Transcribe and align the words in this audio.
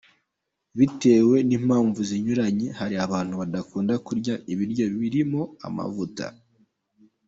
Bitewe 0.77 1.35
n’impamvu 1.47 1.99
zinyuranye, 2.09 2.67
hari 2.79 2.95
abantu 3.05 3.33
badakunda 3.41 3.93
kurya 4.05 4.33
ibiryo 4.53 4.85
birimo 4.99 5.41
amavuta. 5.67 6.25